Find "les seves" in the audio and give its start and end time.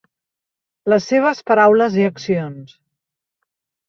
0.93-1.43